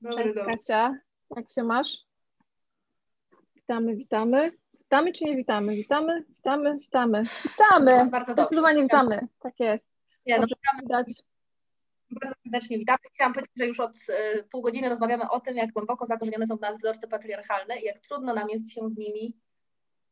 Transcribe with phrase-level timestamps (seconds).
[0.00, 0.56] Dobry, Cześć dobry.
[0.56, 0.94] Kasia,
[1.36, 2.06] jak się masz?
[3.54, 4.52] Witamy, witamy.
[4.78, 5.74] Witamy czy nie witamy?
[5.74, 7.24] Witamy, witamy, witamy.
[7.44, 8.04] Witamy!
[8.04, 9.28] No, bardzo Zdecydowanie witamy.
[9.40, 9.84] Tak jest.
[10.26, 10.46] Ja, no,
[10.82, 11.22] widać.
[12.10, 12.98] Bardzo serdecznie witamy.
[13.12, 16.56] Chciałam powiedzieć, że już od y, pół godziny rozmawiamy o tym, jak głęboko zakorzenione są
[16.56, 19.36] w nas wzorce patriarchalne i jak trudno nam jest się z nimi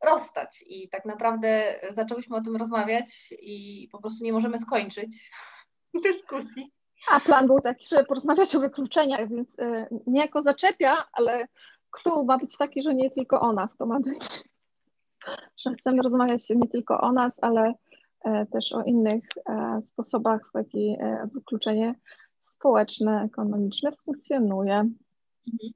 [0.05, 0.64] rozstać.
[0.66, 5.30] I tak naprawdę zaczęłyśmy o tym rozmawiać i po prostu nie możemy skończyć
[6.05, 6.73] dyskusji.
[7.11, 11.46] A plan był taki, żeby porozmawiać o wykluczeniach, więc y, niejako zaczepia, ale
[11.91, 14.24] klucz ma być taki, że nie tylko o nas to ma być.
[15.56, 17.74] Że chcemy rozmawiać nie tylko o nas, ale
[18.24, 21.95] e, też o innych e, sposobach, w jaki e, wykluczenie
[22.56, 24.74] społeczne, ekonomiczne funkcjonuje.
[24.74, 25.73] Mhm.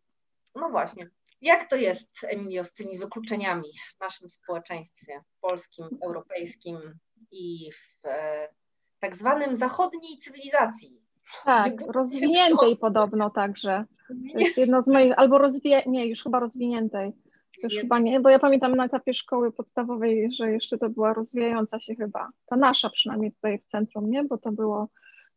[0.55, 1.11] No właśnie.
[1.41, 6.99] Jak to jest, Emilio, z tymi wykluczeniami w naszym społeczeństwie polskim, europejskim
[7.31, 8.03] i w
[9.01, 10.98] tak zwanym zachodniej cywilizacji?
[11.45, 13.85] Tak, rozwiniętej podobno także.
[14.33, 17.13] To jest jedno z moich, albo rozwiję, nie, już chyba rozwiniętej.
[17.63, 21.81] Już chyba nie, bo ja pamiętam na etapie szkoły podstawowej, że jeszcze to była rozwijająca
[21.81, 24.25] się chyba, ta nasza przynajmniej tutaj w centrum, nie?
[24.25, 24.89] Bo to było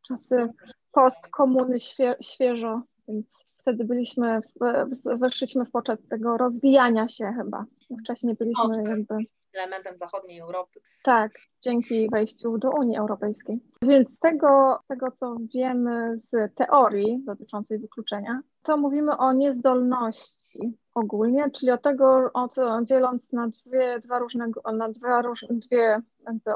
[0.08, 0.50] czasy
[0.92, 7.66] postkomuny świe, świeżo, więc wtedy byliśmy, w, weszliśmy w poczet tego rozwijania się chyba.
[8.04, 9.16] Wcześniej byliśmy no, jakby
[9.54, 10.80] elementem zachodniej Europy.
[11.04, 13.60] Tak, dzięki wejściu do Unii Europejskiej.
[13.82, 20.78] Więc z tego, z tego, co wiemy z teorii dotyczącej wykluczenia, to mówimy o niezdolności
[20.96, 26.02] ogólnie, czyli od tego, od, dzieląc na dwie, dwa różne, na dwa, dwie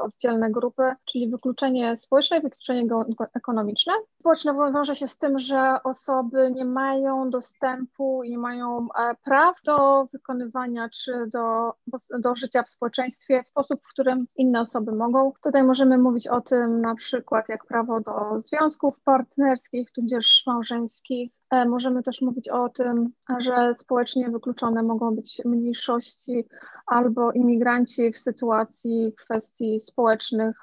[0.02, 2.86] oddzielne grupy, czyli wykluczenie społeczne i wykluczenie
[3.34, 3.92] ekonomiczne.
[4.20, 9.56] Społeczne wiąże się z tym, że osoby nie mają dostępu i nie mają e, praw
[9.64, 11.72] do wykonywania czy do,
[12.20, 15.32] do życia w społeczeństwie w sposób, w którym inne osoby mogą.
[15.42, 22.02] Tutaj możemy mówić o tym na przykład jak prawo do związków partnerskich, tudzież małżeńskich, możemy
[22.02, 26.44] też mówić o tym, że społecznie wykluczone mogą być mniejszości
[26.86, 30.56] albo imigranci w sytuacji kwestii społecznych,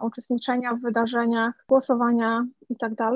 [0.00, 2.94] uczestniczenia w wydarzeniach, głosowania itd.
[2.96, 3.14] Tak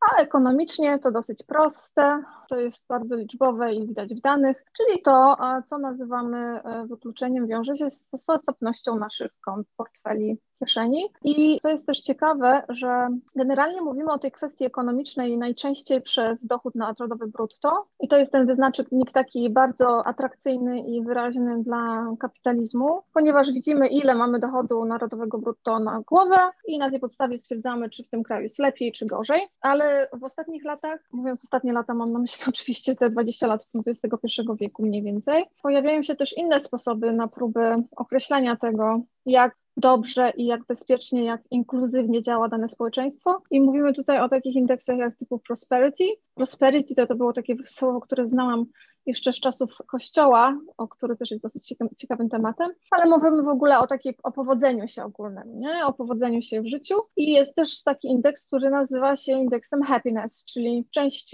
[0.00, 5.36] a ekonomicznie to dosyć proste, to jest bardzo liczbowe i widać w danych, czyli to,
[5.66, 11.08] co nazywamy e, wykluczeniem, wiąże się z zasobnością naszych kont, portfeli, kieszeni.
[11.24, 16.74] I co jest też ciekawe, że generalnie mówimy o tej kwestii ekonomicznej najczęściej przez dochód
[16.74, 23.52] narodowy brutto i to jest ten wyznacznik taki bardzo atrakcyjny i wyraźny dla kapitalizmu, ponieważ
[23.52, 26.36] widzimy ile mamy dochodu narodowego brutto na głowę
[26.66, 30.24] i na tej podstawie stwierdzamy, czy w tym kraju jest lepiej, czy gorzej, ale w
[30.24, 35.02] ostatnich latach, mówiąc ostatnie lata, mam na myśli oczywiście te 20 lat XXI wieku mniej
[35.02, 41.24] więcej, pojawiają się też inne sposoby na próby określania tego, jak dobrze i jak bezpiecznie,
[41.24, 43.42] jak inkluzywnie działa dane społeczeństwo.
[43.50, 46.04] I mówimy tutaj o takich indeksach jak typu prosperity.
[46.34, 48.66] Prosperity to, to było takie słowo, które znałam
[49.06, 53.78] jeszcze z czasów kościoła, o który też jest dosyć ciekawym tematem, ale mówimy w ogóle
[53.78, 55.86] o takiej, o powodzeniu się ogólnym, nie?
[55.86, 60.44] o powodzeniu się w życiu i jest też taki indeks, który nazywa się indeksem happiness,
[60.44, 60.88] czyli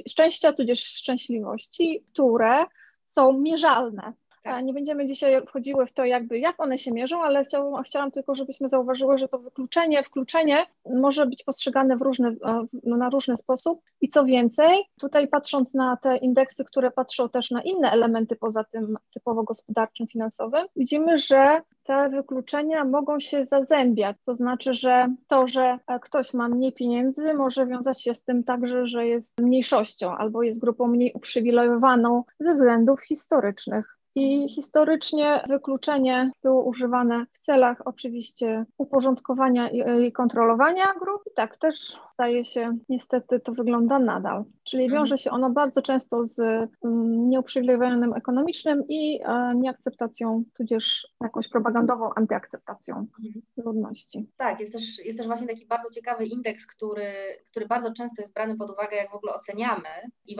[0.09, 2.65] szczęścia tudzież szczęśliwości, które
[3.11, 4.12] są mierzalne.
[4.44, 4.65] Tak.
[4.65, 8.34] Nie będziemy dzisiaj wchodziły w to, jakby jak one się mierzą, ale chciałam, chciałam tylko,
[8.34, 12.37] żebyśmy zauważyły, że to wykluczenie, wkluczenie może być postrzegane w różny,
[12.84, 13.81] no, na różny sposób.
[14.00, 18.65] I co więcej, tutaj patrząc na te indeksy, które patrzą też na inne elementy poza
[18.65, 24.16] tym typowo gospodarczym, finansowym, widzimy, że te wykluczenia mogą się zazębiać.
[24.25, 28.87] To znaczy, że to, że ktoś ma mniej pieniędzy, może wiązać się z tym także,
[28.87, 33.94] że jest mniejszością albo jest grupą mniej uprzywilejowaną ze względów historycznych.
[34.16, 41.22] I historycznie wykluczenie było używane w celach oczywiście uporządkowania i, kontrolowania grup.
[41.26, 44.44] I tak też staje się, niestety to wygląda nadal.
[44.64, 45.02] Czyli mhm.
[45.02, 46.38] wiąże się ono bardzo często z
[46.80, 53.42] um, nieuprzywilejowanym ekonomicznym i e, nieakceptacją, tudzież jakąś propagandową antyakceptacją mhm.
[53.56, 54.28] ludności.
[54.36, 57.12] Tak, jest też, jest też właśnie taki bardzo ciekawy indeks, który,
[57.50, 59.88] który bardzo często jest brany pod uwagę, jak w ogóle oceniamy
[60.26, 60.36] i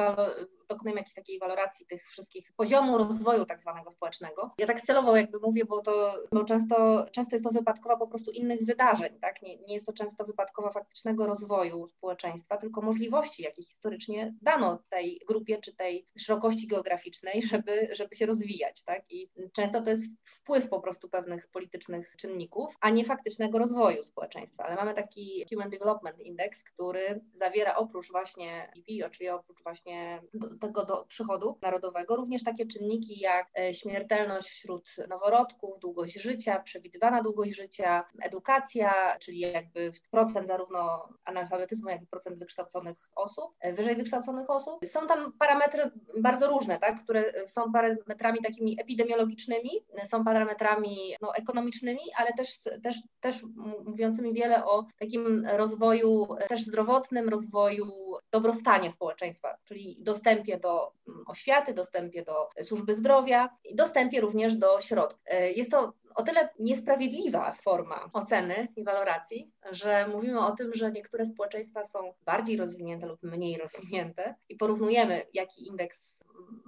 [0.69, 4.55] dokonujemy jakiejś takiej waloracji tych wszystkich poziomu rozwoju tak zwanego społecznego.
[4.59, 8.31] Ja tak celowo jakby mówię, bo to bo często, często jest to wypadkowa po prostu
[8.31, 9.43] innych wydarzeń, tak?
[9.43, 15.21] Nie, nie jest to często wypadkowa faktycznego rozwoju społeczeństwa, tylko możliwości, jakie historycznie dano tej
[15.29, 19.03] grupie czy tej szerokości geograficznej, żeby, żeby się rozwijać, tak?
[19.11, 24.65] I często to jest wpływ po prostu pewnych politycznych czynników, a nie faktycznego rozwoju społeczeństwa.
[24.65, 30.23] Ale mamy taki Human Development Index, który zawiera oprócz właśnie GDP, czyli oprócz właśnie
[30.61, 37.23] tego do przychodu narodowego, również takie czynniki jak e, śmiertelność wśród noworodków, długość życia, przewidywana
[37.23, 41.09] długość życia, edukacja, czyli jakby procent zarówno
[41.55, 44.87] analfabetyzmu, jak i procent wykształconych osób, e, wyżej wykształconych osób.
[44.87, 49.71] Są tam parametry bardzo różne, tak, które są parametrami takimi epidemiologicznymi,
[50.05, 53.43] są parametrami no, ekonomicznymi, ale też, też, też
[53.85, 57.93] mówiącymi wiele o takim rozwoju też zdrowotnym, rozwoju
[58.31, 60.93] dobrostanie społeczeństwa, czyli dostępie do
[61.27, 65.21] oświaty, dostępie do służby zdrowia i dostępie również do środków.
[65.27, 70.93] E, jest to o tyle niesprawiedliwa forma oceny i waloracji, że mówimy o tym, że
[70.93, 76.25] niektóre społeczeństwa są bardziej rozwinięte lub mniej rozwinięte i porównujemy, jaki indeks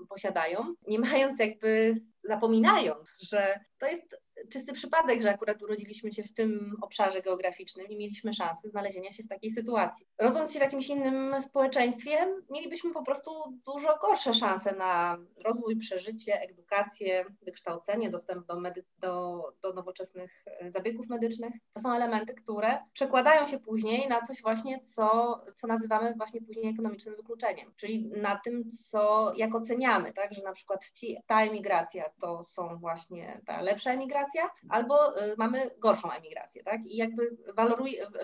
[0.08, 6.32] posiadają, nie mając jakby, zapominając, że to jest czysty przypadek, że akurat urodziliśmy się w
[6.32, 10.06] tym obszarze geograficznym i mieliśmy szansę znalezienia się w takiej sytuacji.
[10.18, 13.30] Rodząc się w jakimś innym społeczeństwie, mielibyśmy po prostu
[13.66, 18.60] dużo gorsze szanse na rozwój, przeżycie, edukację, wykształcenie, dostęp do,
[18.98, 21.52] do, do nowoczesnych e, zabiegów medycznych.
[21.72, 26.72] To są elementy, które przekładają się później na coś właśnie, co, co nazywamy właśnie później
[26.72, 32.04] ekonomicznym wykluczeniem, czyli na tym, co jak oceniamy, tak, że na przykład ci, ta emigracja
[32.20, 36.86] to są właśnie ta lepsza emigracja, emigracja, albo y, mamy gorszą emigrację, tak?
[36.86, 37.36] I jakby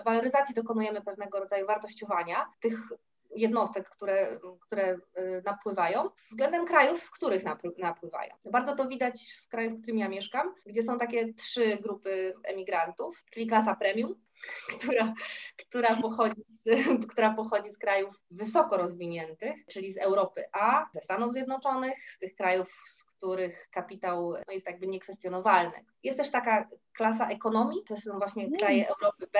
[0.05, 2.79] waloryzacji dokonujemy pewnego rodzaju wartościowania tych
[3.35, 7.43] jednostek, które, które y, napływają, względem krajów, z których
[7.77, 8.33] napływają.
[8.45, 13.23] Bardzo to widać w kraju, w którym ja mieszkam, gdzie są takie trzy grupy emigrantów,
[13.31, 14.15] czyli klasa premium,
[14.79, 15.13] która,
[15.57, 16.63] która, pochodzi z,
[17.11, 22.35] która pochodzi z krajów wysoko rozwiniętych, czyli z Europy A, ze Stanów Zjednoczonych, z tych
[22.35, 25.85] krajów, z których kapitał no, jest jakby niekwestionowalny.
[26.03, 28.59] Jest też taka klasa ekonomii, to są właśnie mm.
[28.59, 29.39] kraje Europy B,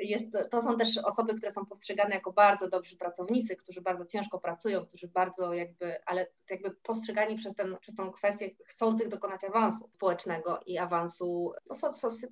[0.00, 4.38] jest, to są też osoby, które są postrzegane jako bardzo dobrzy pracownicy, którzy bardzo ciężko
[4.38, 9.88] pracują, którzy bardzo jakby, ale jakby postrzegani przez, ten, przez tą kwestię chcących dokonać awansu
[9.94, 11.76] społecznego i awansu no,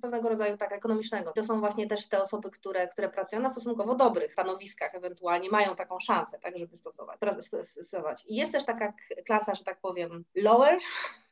[0.01, 1.31] pewnego rodzaju tak ekonomicznego.
[1.31, 5.75] To są właśnie też te osoby, które, które pracują na stosunkowo dobrych stanowiskach, ewentualnie mają
[5.75, 7.19] taką szansę, tak, żeby stosować.
[7.63, 8.25] stosować.
[8.27, 8.93] I jest też taka
[9.25, 10.79] klasa, że tak powiem, lower,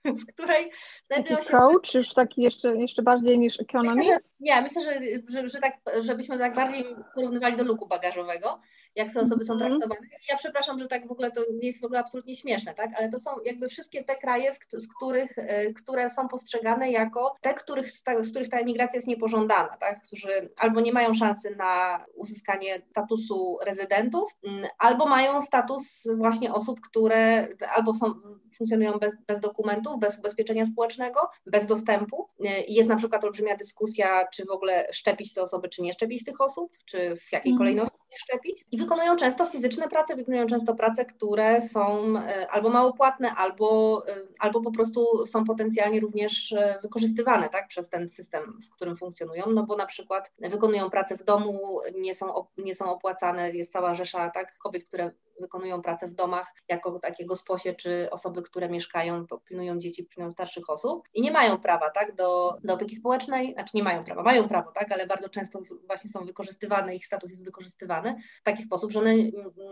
[0.06, 0.72] w której
[1.06, 1.50] znajdują się...
[1.50, 3.60] Coach, już taki jeszcze, jeszcze bardziej niż?
[3.74, 4.92] Myślę, że, nie, myślę, że,
[5.30, 6.86] że, że tak, żebyśmy tak bardziej
[7.16, 8.62] porównywali do luku bagażowego,
[8.98, 9.72] jak te osoby są mhm.
[9.72, 10.08] traktowane.
[10.30, 12.92] Ja przepraszam, że tak w ogóle to nie jest w ogóle absolutnie śmieszne, tak?
[12.98, 17.54] ale to są jakby wszystkie te kraje, z których, e, które są postrzegane jako te,
[17.54, 20.04] których, z których ta emigracja jest niepożądana, tak?
[20.04, 26.82] którzy albo nie mają szansy na uzyskanie statusu rezydentów, mm, albo mają status właśnie osób,
[26.82, 28.14] które albo są,
[28.58, 32.30] funkcjonują bez, bez dokumentów, bez ubezpieczenia społecznego, bez dostępu.
[32.46, 36.24] E, jest na przykład olbrzymia dyskusja, czy w ogóle szczepić te osoby, czy nie szczepić
[36.24, 37.58] tych osób, czy w jakiej mm.
[37.58, 38.66] kolejności szczepić.
[38.72, 44.04] I wykonują często fizyczne prace, wykonują często prace, które są e, albo mało płatne, albo,
[44.08, 48.98] e, albo po prostu są potencjalnie również e, wykorzystywane tak, przez ten system, w którym
[48.98, 53.72] funkcjonują, no bo na przykład wykonują pracę w domu, nie są, nie są opłacane, jest
[53.72, 55.12] cała rzesza tak, kobiet, które
[55.42, 60.70] wykonują pracę w domach jako takie gosposie, czy osoby, które mieszkają, pilnują dzieci, pilnują starszych
[60.70, 64.48] osób i nie mają prawa tak, do, do opieki społecznej, znaczy nie mają prawa, mają
[64.48, 68.92] prawo, tak, ale bardzo często właśnie są wykorzystywane, ich status jest wykorzystywany w taki sposób,
[68.92, 69.14] że one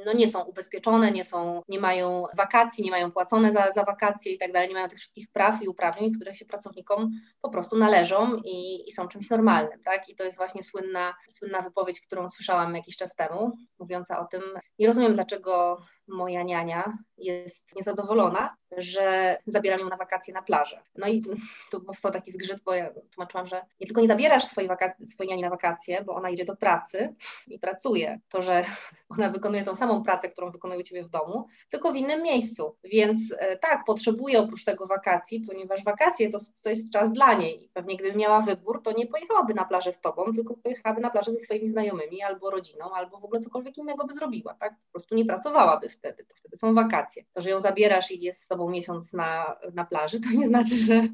[0.06, 4.32] no, nie są ubezpieczone, nie, są, nie mają wakacji, nie mają płacone za, za wakacje
[4.32, 7.78] i tak dalej, nie mają tych wszystkich praw i uprawnień, które się pracownikom po prostu
[7.78, 12.30] należą i, i są czymś normalnym, tak, i to jest właśnie słynna, słynna wypowiedź, którą
[12.30, 14.42] słyszałam jakiś czas temu, mówiąca o tym,
[14.80, 20.82] nie rozumiem dlaczego people moja niania jest niezadowolona, że zabieram ją na wakacje na plażę.
[20.96, 21.24] No i
[21.72, 25.30] tu powstał taki zgrzyt, bo ja tłumaczyłam, że nie tylko nie zabierasz swojej, waka- swojej
[25.30, 27.16] niani na wakacje, bo ona idzie do pracy
[27.48, 28.20] i pracuje.
[28.30, 28.66] To, że
[29.18, 32.76] ona wykonuje tą samą pracę, którą wykonuje u Ciebie w domu, tylko w innym miejscu.
[32.84, 37.70] Więc e, tak, potrzebuje oprócz tego wakacji, ponieważ wakacje to, to jest czas dla niej.
[37.74, 41.32] Pewnie gdyby miała wybór, to nie pojechałaby na plażę z Tobą, tylko pojechałaby na plażę
[41.32, 44.74] ze swoimi znajomymi albo rodziną, albo w ogóle cokolwiek innego by zrobiła, tak?
[44.74, 47.24] Po prostu nie pracowałaby wtedy, to wtedy są wakacje.
[47.34, 50.76] To, że ją zabierasz i jest z Tobą miesiąc na, na plaży, to nie znaczy,
[50.76, 51.08] że,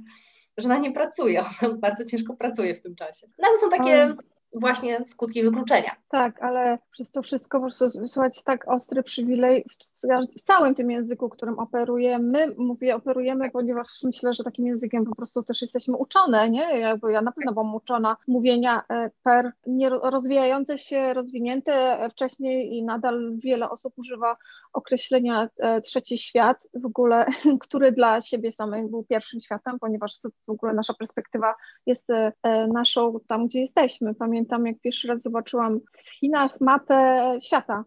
[0.57, 1.41] że ona nie pracuje.
[1.61, 3.27] Ona bardzo ciężko pracuje w tym czasie.
[3.39, 4.15] No to są takie
[4.53, 5.91] właśnie skutki wykluczenia.
[6.09, 10.91] Tak, ale przez to wszystko po prostu wysłać tak ostry przywilej w, w, całym tym
[10.91, 12.55] języku, którym operujemy.
[12.57, 16.79] Mówię operujemy, ponieważ myślę, że takim językiem po prostu też jesteśmy uczone, nie?
[16.79, 22.83] Jakby ja na pewno byłam uczona mówienia e, per nie rozwijające się, rozwinięte wcześniej i
[22.83, 24.37] nadal wiele osób używa
[24.73, 27.25] określenia e, trzeci świat, w ogóle,
[27.61, 32.33] który dla siebie samych był pierwszym światem, ponieważ w ogóle nasza perspektywa jest e,
[32.67, 34.15] naszą tam, gdzie jesteśmy.
[34.15, 37.83] Pamiętam, jak pierwszy raz zobaczyłam w Chinach mapę świata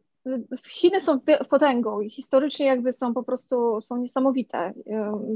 [0.69, 4.73] Chiny są potęgą i historycznie jakby są po prostu są niesamowite.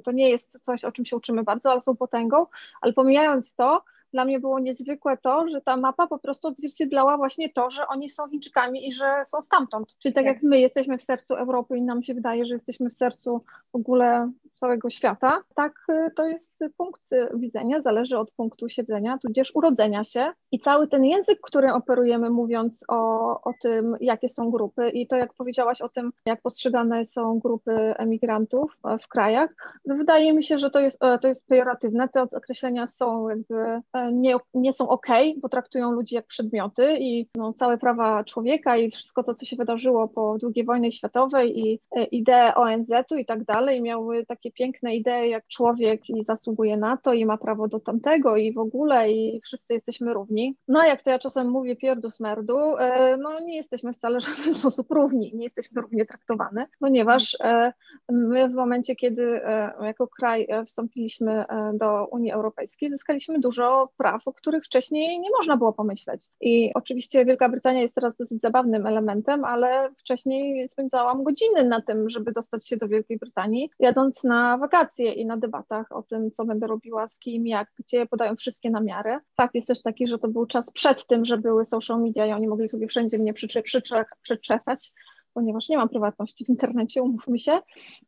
[0.04, 2.46] To nie jest coś, o czym się uczymy bardzo, ale są potęgą,
[2.80, 7.52] ale pomijając to, dla mnie było niezwykłe to, że ta mapa po prostu odzwierciedlała właśnie
[7.52, 9.96] to, że oni są Chińczykami i że są stamtąd.
[9.98, 12.90] Czyli tak, tak jak my jesteśmy w sercu Europy i nam się wydaje, że jesteśmy
[12.90, 17.02] w sercu w ogóle całego świata, tak y, to jest punkt
[17.34, 22.84] widzenia, zależy od punktu siedzenia, tudzież urodzenia się i cały ten język, którym operujemy, mówiąc
[22.88, 27.38] o, o tym, jakie są grupy i to, jak powiedziałaś o tym, jak postrzegane są
[27.38, 32.08] grupy emigrantów w krajach, wydaje mi się, że to jest, e, to jest pejoratywne.
[32.08, 33.54] Te określenia są jakby
[33.92, 38.76] e, nie, nie są ok, bo traktują ludzi jak przedmioty i no, całe prawa człowieka
[38.76, 43.26] i wszystko to, co się wydarzyło po II wojnie światowej i e, idee ONZ-u i
[43.26, 47.36] tak dalej, miały takie piękne idee jak człowiek i zasługi zasługuje na to i ma
[47.36, 50.56] prawo do tamtego i w ogóle i wszyscy jesteśmy równi.
[50.68, 54.54] No jak to ja czasem mówię pierdus merdu, e, no nie jesteśmy wcale w żaden
[54.60, 57.72] sposób równi, nie jesteśmy równie traktowane, ponieważ e,
[58.08, 64.32] my w momencie, kiedy e, jako kraj wstąpiliśmy do Unii Europejskiej, zyskaliśmy dużo praw, o
[64.32, 66.26] których wcześniej nie można było pomyśleć.
[66.40, 72.10] I oczywiście Wielka Brytania jest teraz dosyć zabawnym elementem, ale wcześniej spędzałam godziny na tym,
[72.10, 76.44] żeby dostać się do Wielkiej Brytanii, jadąc na wakacje i na debatach o tym, co
[76.44, 79.18] będę robiła, z kim, jak, gdzie, podając wszystkie namiary.
[79.36, 82.32] Fakt jest też taki, że to był czas przed tym, że były social media i
[82.32, 84.92] oni mogli sobie wszędzie mnie przycze, przycze, przyczesać,
[85.34, 87.58] ponieważ nie mam prywatności w internecie, umówmy się,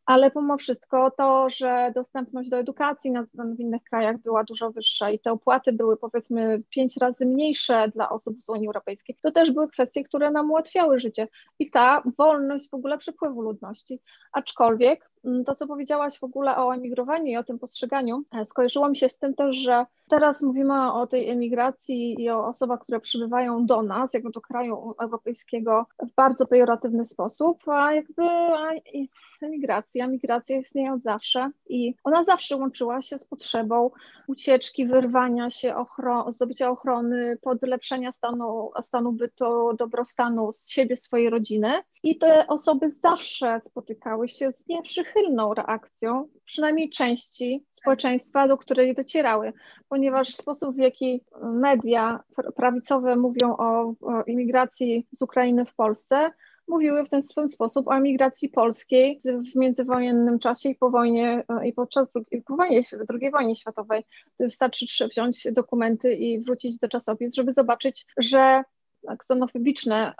[0.06, 3.24] ale pomimo wszystko to, że dostępność do edukacji na,
[3.56, 8.10] w innych krajach była dużo wyższa i te opłaty były powiedzmy pięć razy mniejsze dla
[8.10, 12.70] osób z Unii Europejskiej, to też były kwestie, które nam ułatwiały życie i ta wolność
[12.70, 14.00] w ogóle przepływu ludności,
[14.32, 15.09] aczkolwiek
[15.46, 19.08] to, co powiedziałaś w ogóle o emigrowaniu i o tym postrzeganiu, e, skojarzyło mi się
[19.08, 23.82] z tym też, że teraz mówimy o tej emigracji i o osobach, które przybywają do
[23.82, 28.22] nas, jakby do kraju europejskiego w bardzo pejoratywny sposób, a jakby
[29.42, 33.90] emigracja, migracja istnieje od zawsze i ona zawsze łączyła się z potrzebą
[34.26, 41.82] ucieczki, wyrwania się, ochro zdobycia ochrony, podlepszenia stanu, stanu bytu, dobrostanu z siebie, swojej rodziny.
[42.02, 49.52] I te osoby zawsze spotykały się z nieprzychylną reakcją, przynajmniej części społeczeństwa, do której docierały,
[49.88, 52.20] ponieważ sposób, w jaki media
[52.56, 56.30] prawicowe mówią o, o imigracji z Ukrainy w Polsce,
[56.70, 59.20] mówiły w ten swój sposób o emigracji polskiej
[59.52, 62.80] w międzywojennym czasie i po wojnie, i podczas drugiej, po wojnie,
[63.20, 64.04] II wojnie światowej.
[64.40, 68.62] Wystarczy wziąć dokumenty i wrócić do czasopism, żeby zobaczyć, że
[69.18, 70.14] ksenofobiczne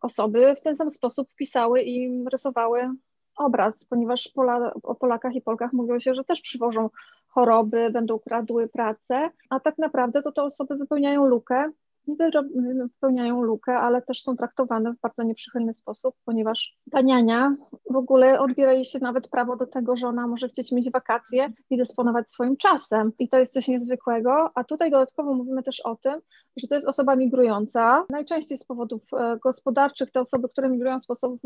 [0.00, 2.90] osoby w ten sam sposób pisały i rysowały
[3.36, 6.90] obraz, ponieważ Pola, o Polakach i Polkach mówiło się, że też przywożą
[7.26, 11.70] choroby, będą kradły pracę, a tak naprawdę to te osoby wypełniają lukę
[12.08, 12.30] niby
[12.74, 17.56] wypełniają lukę, ale też są traktowane w bardzo nieprzychylny sposób, ponieważ ta niania
[17.90, 21.52] w ogóle odbiera jej się nawet prawo do tego, że ona może chcieć mieć wakacje
[21.70, 23.12] i dysponować swoim czasem.
[23.18, 24.50] I to jest coś niezwykłego.
[24.54, 26.20] A tutaj dodatkowo mówimy też o tym,
[26.56, 28.06] że to jest osoba migrująca.
[28.10, 31.40] Najczęściej z powodów e, gospodarczych te osoby, które migrują z sposobów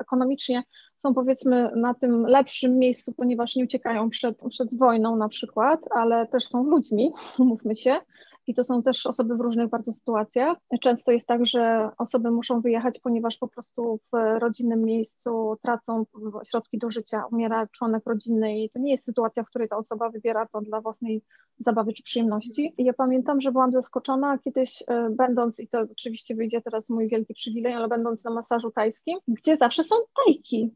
[0.00, 0.62] ekonomicznie
[1.02, 6.26] są powiedzmy na tym lepszym miejscu, ponieważ nie uciekają przed, przed wojną na przykład, ale
[6.26, 8.00] też są ludźmi, mówmy się
[8.48, 10.58] i to są też osoby w różnych bardzo sytuacjach.
[10.80, 16.06] Często jest tak, że osoby muszą wyjechać, ponieważ po prostu w rodzinnym miejscu tracą
[16.50, 20.10] środki do życia, umiera członek rodziny i to nie jest sytuacja, w której ta osoba
[20.10, 21.22] wybiera to dla własnej
[21.58, 22.74] zabawy czy przyjemności.
[22.78, 27.08] I ja pamiętam, że byłam zaskoczona kiedyś e, będąc, i to oczywiście wyjdzie teraz mój
[27.08, 30.74] wielki przywilej, ale będąc na masażu tajskim, gdzie zawsze są tajki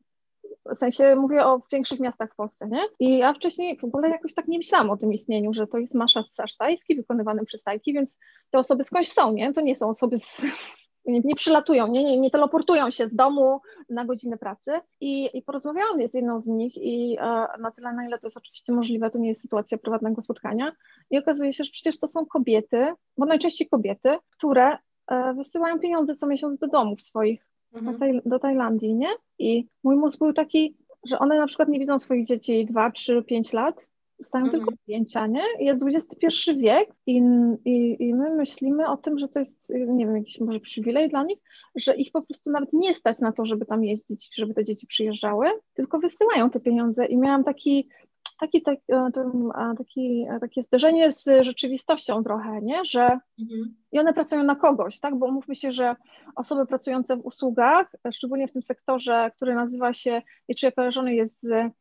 [0.75, 2.81] w sensie mówię o większych miastach w Polsce, nie?
[3.01, 5.95] I ja wcześniej w ogóle jakoś tak nie myślałam o tym istnieniu, że to jest
[5.95, 8.19] masaż tajski wykonywany przez tajki, więc
[8.51, 9.53] te osoby skądś są, nie?
[9.53, 10.43] To nie są osoby z
[11.05, 14.71] nie, nie przylatują, nie, nie, nie teleportują się z domu na godzinę pracy
[15.01, 17.25] i, i porozmawiałam z jedną z nich i e,
[17.59, 20.73] na tyle, na ile to jest oczywiście możliwe, to nie jest sytuacja prywatnego spotkania
[21.11, 26.17] i okazuje się, że przecież to są kobiety, bo najczęściej kobiety, które e, wysyłają pieniądze
[26.17, 27.93] co miesiąc do domów swoich mhm.
[27.93, 29.09] do, Taj do Tajlandii, nie?
[29.39, 30.77] I mój mózg był taki,
[31.09, 33.89] że one na przykład nie widzą swoich dzieci 2, 3, 5 lat,
[34.19, 34.61] dostają mhm.
[34.61, 35.43] tylko zdjęcia, nie?
[35.59, 36.27] Jest XXI
[36.57, 37.23] wiek i,
[37.65, 41.25] i, i my myślimy o tym, że to jest, nie wiem, jakiś może przywilej dla
[41.25, 41.39] nich,
[41.77, 44.87] że ich po prostu nawet nie stać na to, żeby tam jeździć, żeby te dzieci
[44.87, 47.89] przyjeżdżały, tylko wysyłają te pieniądze i miałam taki
[48.41, 48.79] taki, tak,
[49.79, 52.85] taki, takie zderzenie z rzeczywistością trochę, nie?
[52.85, 53.03] że
[53.41, 53.75] mhm.
[53.93, 55.19] i one pracują na kogoś, tak?
[55.19, 55.97] bo mówmy się, że
[56.37, 60.23] osoby pracujące w usługach, szczególnie w tym sektorze, który nazywa się,
[60.59, 61.73] czy kojarzony jest z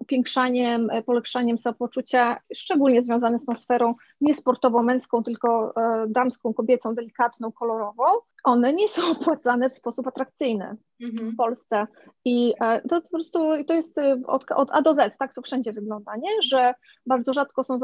[0.00, 5.74] upiększaniem, polepszaniem samopoczucia, szczególnie związane z tą sferą nie sportowo męską, tylko
[6.08, 8.04] damską, kobiecą, delikatną, kolorową,
[8.46, 11.30] one nie są opłacane w sposób atrakcyjny mhm.
[11.30, 11.86] w Polsce.
[12.24, 12.54] I
[12.88, 16.30] to po prostu to jest od, od, A do Z, tak to wszędzie wygląda, nie?
[16.42, 16.74] że
[17.06, 17.78] bardzo rzadko są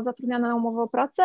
[0.00, 1.22] zatrudniane na umowę o pracę,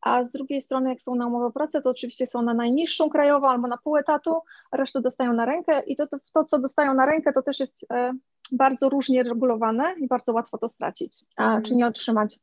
[0.00, 3.10] a z drugiej strony jak są na umowę o pracę, to oczywiście są na najniższą
[3.10, 4.40] krajową albo na pół etatu,
[4.72, 7.86] resztę dostają na rękę i to, to, to co dostają na rękę, to też jest
[7.92, 8.12] e,
[8.52, 11.62] bardzo różnie regulowane i bardzo łatwo to stracić, a, mm.
[11.62, 12.40] czy nie otrzymać.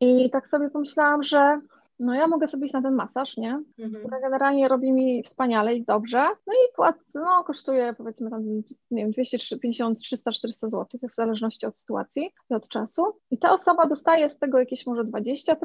[0.00, 1.60] I tak sobie pomyślałam, że
[1.98, 3.62] no ja mogę sobie iść na ten masaż, nie?
[3.78, 4.20] Mhm.
[4.22, 6.26] Generalnie robi mi wspaniale i dobrze.
[6.46, 8.44] No i płac, no kosztuje powiedzmy tam,
[8.90, 13.02] nie wiem, 250, 300, 400 zł, w zależności od sytuacji i od czasu.
[13.30, 15.56] I ta osoba dostaje z tego jakieś może 20%,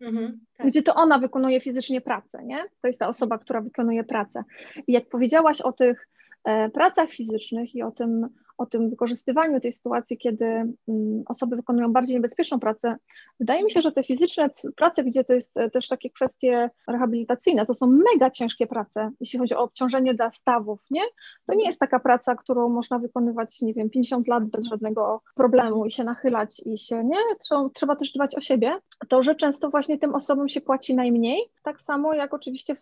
[0.00, 0.66] mhm, tak.
[0.66, 2.64] gdzie to ona wykonuje fizycznie pracę, nie?
[2.80, 4.44] To jest ta osoba, która wykonuje pracę.
[4.86, 6.08] I jak powiedziałaś o tych
[6.44, 8.28] e, pracach fizycznych i o tym,
[8.58, 12.96] o tym wykorzystywaniu tej sytuacji, kiedy mm, osoby wykonują bardziej niebezpieczną pracę.
[13.40, 17.66] Wydaje mi się, że te fizyczne prace, gdzie to jest e, też takie kwestie rehabilitacyjne,
[17.66, 21.02] to są mega ciężkie prace, jeśli chodzi o obciążenie dla stawów, nie?
[21.46, 25.86] To nie jest taka praca, którą można wykonywać, nie wiem, 50 lat bez żadnego problemu
[25.86, 27.18] i się nachylać i się, nie?
[27.40, 28.78] Trzeba, trzeba też dbać o siebie.
[29.08, 32.80] To, że często właśnie tym osobom się płaci najmniej, tak samo jak oczywiście w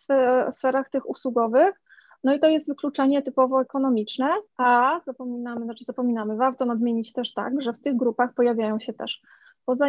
[0.52, 1.80] sferach tych usługowych,
[2.26, 7.62] no i to jest wykluczenie typowo ekonomiczne, a zapominamy, znaczy zapominamy, warto nadmienić też tak,
[7.62, 9.20] że w tych grupach pojawiają się też,
[9.64, 9.86] poza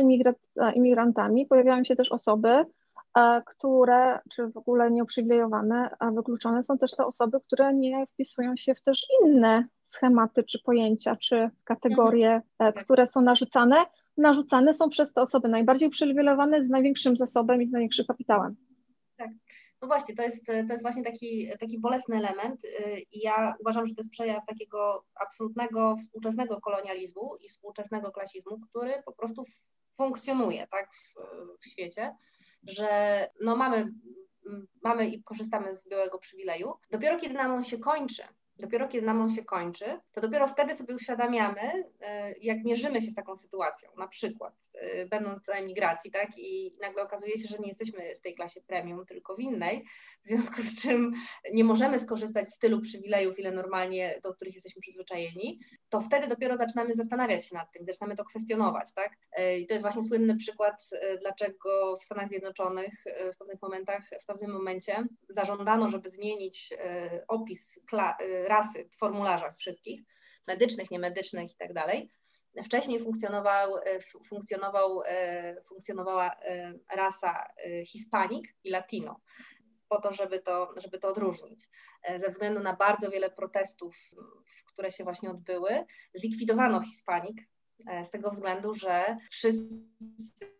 [0.75, 2.49] imigrantami, pojawiają się też osoby,
[3.17, 8.55] e, które, czy w ogóle nieuprzywilejowane, a wykluczone są też te osoby, które nie wpisują
[8.55, 12.85] się w też inne schematy, czy pojęcia, czy kategorie, e, mhm.
[12.85, 13.75] które są narzucane.
[14.17, 18.55] Narzucane są przez te osoby najbardziej uprzywilejowane z największym zasobem i z największym kapitałem.
[19.17, 19.29] Tak.
[19.81, 23.87] No właśnie, to jest, to jest właśnie taki, taki bolesny element y, i ja uważam,
[23.87, 29.43] że to jest przejaw takiego absolutnego współczesnego kolonializmu i współczesnego klasizmu, który po prostu
[29.97, 31.15] funkcjonuje tak, w,
[31.61, 32.15] w świecie,
[32.63, 33.93] że no mamy,
[34.83, 36.73] mamy i korzystamy z białego przywileju.
[36.91, 38.23] Dopiero kiedy nam on się kończy,
[38.59, 43.11] dopiero kiedy nam on się kończy, to dopiero wtedy sobie uświadamiamy, e, jak mierzymy się
[43.11, 43.89] z taką sytuacją.
[43.97, 48.21] Na przykład, e, będąc na emigracji, tak, i nagle okazuje się, że nie jesteśmy w
[48.21, 49.85] tej klasie premium, tylko w innej,
[50.23, 51.13] w związku z czym
[51.53, 55.59] nie możemy skorzystać z tylu przywilejów, ile normalnie, do których jesteśmy przyzwyczajeni,
[55.89, 59.17] to wtedy dopiero zaczynamy zastanawiać się nad tym, zaczynamy to kwestionować, tak?
[59.31, 60.89] E, I to jest właśnie słynny przykład,
[61.21, 63.03] dlaczego w Stanach Zjednoczonych
[63.33, 66.73] w pewnych momentach, w pewnym momencie zażądano, żeby zmienić
[67.27, 67.79] opis
[68.47, 70.01] rasy w formularzach wszystkich,
[70.47, 72.11] medycznych, niemedycznych i tak dalej.
[72.63, 77.47] Wcześniej funkcjonował, e, funkcjonował, e, funkcjonowała e, rasa
[77.85, 79.21] Hispanik i Latino,
[79.89, 81.69] po to, żeby to, żeby to odróżnić.
[82.17, 83.95] Ze względu na bardzo wiele protestów,
[84.65, 87.41] które się właśnie odbyły, zlikwidowano Hispanik
[88.03, 90.57] z tego względu, że wszyscy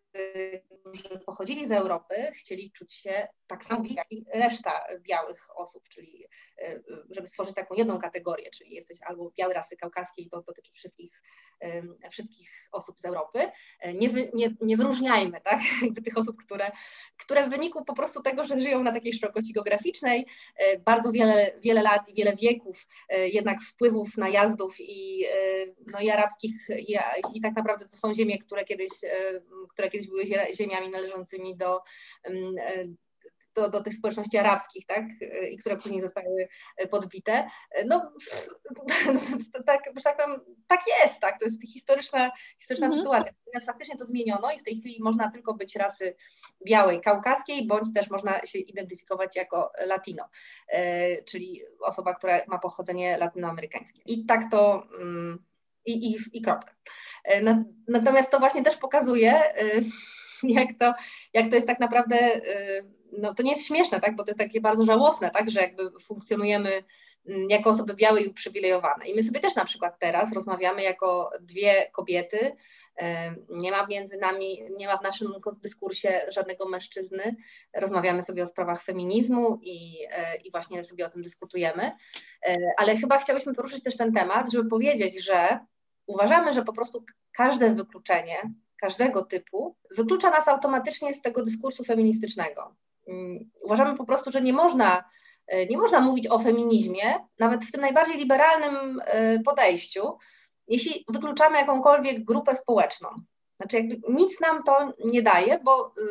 [0.79, 6.27] którzy pochodzili z Europy, chcieli czuć się tak samo jak i reszta białych osób, czyli
[6.57, 11.21] e, żeby stworzyć taką jedną kategorię, czyli jesteś albo białej rasy kaukaskiej, to dotyczy wszystkich,
[12.11, 13.39] wszystkich osób z Europy.
[13.79, 16.71] E, nie, wy, nie, nie wyróżniajmy tak, jakby tych osób, które,
[17.17, 20.25] które w wyniku po prostu tego, że żyją na takiej szerokości geograficznej,
[20.57, 22.87] e, bardzo wiele, wiele lat i wiele wieków
[23.31, 25.25] jednak wpływów najazdów i,
[25.91, 26.97] no, i arabskich i,
[27.33, 28.91] i tak naprawdę to są ziemie, które kiedyś,
[29.69, 31.81] które kiedyś były ziemiami należącymi do,
[33.57, 35.05] do, do tych społeczności arabskich, tak,
[35.51, 36.47] i które później zostały
[36.89, 37.49] podbite.
[37.85, 38.11] No,
[39.65, 43.03] tak, tak, powiem, tak jest, tak, to jest historyczna, historyczna mhm.
[43.03, 43.31] sytuacja.
[43.45, 46.15] Natomiast faktycznie to zmieniono i w tej chwili można tylko być rasy
[46.65, 50.29] białej, kaukaskiej, bądź też można się identyfikować jako latino,
[50.67, 54.01] e, czyli osoba, która ma pochodzenie latynoamerykańskie.
[54.05, 54.87] I tak to...
[54.99, 55.47] Mm,
[55.87, 56.73] i, i, i kropka.
[57.23, 59.81] E, natomiast to właśnie też pokazuje, e,
[60.43, 60.93] jak to,
[61.33, 62.41] jak to jest tak naprawdę, e,
[63.11, 65.91] no to nie jest śmieszne, tak, bo to jest takie bardzo żałosne, tak, że jakby
[65.99, 66.83] funkcjonujemy
[67.27, 69.07] mm, jako osoby białe i uprzywilejowane.
[69.07, 72.55] I my sobie też na przykład teraz rozmawiamy jako dwie kobiety,
[73.49, 77.35] nie ma między nami, nie ma w naszym dyskursie żadnego mężczyzny.
[77.75, 79.97] Rozmawiamy sobie o sprawach feminizmu i,
[80.43, 81.91] i właśnie sobie o tym dyskutujemy.
[82.77, 85.59] Ale chyba chciałyśmy poruszyć też ten temat, żeby powiedzieć, że
[86.05, 88.37] uważamy, że po prostu każde wykluczenie,
[88.81, 92.75] każdego typu, wyklucza nas automatycznie z tego dyskursu feministycznego.
[93.07, 95.03] Mm, uważamy po prostu, że nie można,
[95.47, 100.17] e, nie można mówić o feminizmie, nawet w tym najbardziej liberalnym e, podejściu,
[100.67, 103.09] jeśli wykluczamy jakąkolwiek grupę społeczną.
[103.57, 106.01] Znaczy, jakby nic nam to nie daje, bo y,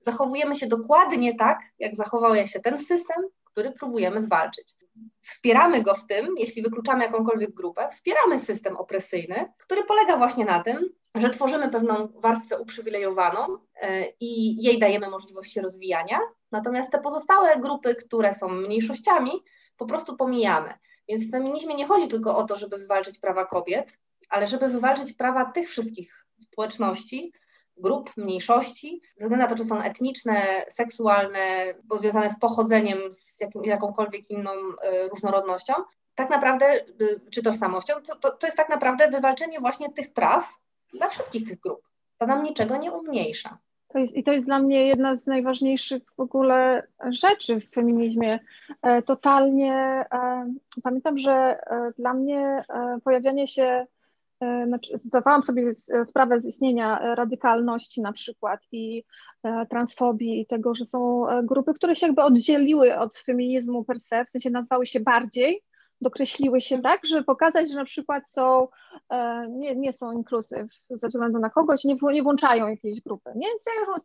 [0.00, 3.16] zachowujemy się dokładnie tak, jak zachował się ten system,
[3.52, 4.76] który próbujemy zwalczyć.
[5.20, 10.62] Wspieramy go w tym, jeśli wykluczamy jakąkolwiek grupę, wspieramy system opresyjny, który polega właśnie na
[10.62, 16.18] tym, że tworzymy pewną warstwę uprzywilejowaną e, i jej dajemy możliwości rozwijania,
[16.52, 19.30] natomiast te pozostałe grupy, które są mniejszościami,
[19.76, 20.74] po prostu pomijamy.
[21.08, 25.12] Więc w feminizmie nie chodzi tylko o to, żeby wywalczyć prawa kobiet, ale żeby wywalczyć
[25.12, 27.32] prawa tych wszystkich społeczności,
[27.82, 33.64] grup, mniejszości, ze względu na to, czy są etniczne, seksualne, związane z pochodzeniem, z jakim,
[33.64, 35.72] jakąkolwiek inną y, różnorodnością,
[36.14, 40.54] tak naprawdę, y, czy tożsamością, to, to, to jest tak naprawdę wywalczenie właśnie tych praw
[40.94, 41.88] dla wszystkich tych grup.
[42.18, 43.58] To nam niczego nie umniejsza.
[43.92, 48.40] To jest, I to jest dla mnie jedna z najważniejszych w ogóle rzeczy w feminizmie.
[48.82, 49.74] E, totalnie
[50.12, 52.64] e, pamiętam, że e, dla mnie
[53.04, 53.86] pojawianie się,
[54.66, 55.72] znaczy zdawałam sobie
[56.08, 59.04] sprawę z istnienia radykalności na przykład i
[59.70, 64.28] transfobii i tego, że są grupy, które się jakby oddzieliły od feminizmu per se, w
[64.28, 65.62] sensie nazwały się bardziej,
[66.02, 68.68] dokreśliły się tak, żeby pokazać, że na przykład są,
[69.10, 73.46] e, nie, nie są inkluzyw ze względu na kogoś, nie, nie włączają jakiejś grupy, nie?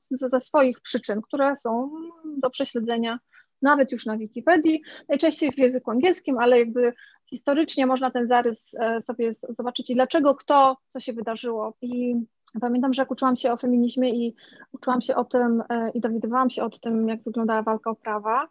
[0.09, 1.91] Ze, ze swoich przyczyn, które są
[2.37, 3.19] do prześledzenia
[3.61, 6.93] nawet już na Wikipedii, najczęściej w języku angielskim, ale jakby
[7.29, 11.73] historycznie można ten zarys e, sobie zobaczyć i dlaczego, kto, co się wydarzyło.
[11.81, 12.15] I
[12.61, 14.35] pamiętam, że jak uczyłam się o feminizmie i
[14.71, 18.47] uczyłam się o tym e, i dowiadywałam się o tym, jak wyglądała walka o prawa,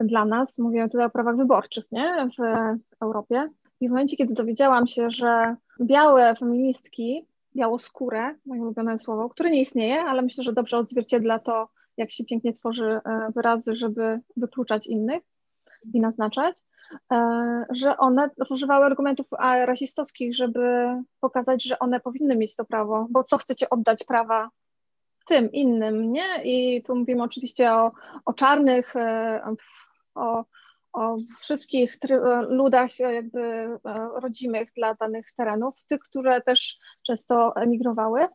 [0.00, 3.48] dla nas, mówię tutaj o prawach wyborczych, nie, w Europie.
[3.80, 7.26] I w momencie, kiedy dowiedziałam się, że białe feministki,
[7.56, 12.24] białoskóre, moje ulubione słowo, które nie istnieje, ale myślę, że dobrze odzwierciedla to, jak się
[12.24, 13.00] pięknie tworzy e,
[13.34, 15.22] wyrazy, żeby wykluczać innych
[15.94, 16.56] i naznaczać,
[17.70, 20.86] że one używały argumentów rasistowskich, żeby
[21.20, 24.50] pokazać, że one powinny mieć to prawo, bo co chcecie oddać prawa
[25.28, 26.42] tym innym, nie?
[26.44, 27.92] I tu mówimy oczywiście o,
[28.24, 29.54] o czarnych, e,
[30.14, 30.44] o,
[30.92, 31.98] o wszystkich
[32.48, 33.78] ludach jakby e,
[34.20, 38.28] rodzimych dla danych terenów, tych, które też często emigrowały.